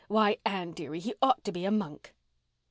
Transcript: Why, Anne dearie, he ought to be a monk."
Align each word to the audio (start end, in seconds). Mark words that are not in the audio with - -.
Why, 0.07 0.37
Anne 0.43 0.71
dearie, 0.71 0.99
he 0.99 1.13
ought 1.21 1.43
to 1.43 1.51
be 1.51 1.63
a 1.63 1.69
monk." 1.69 2.15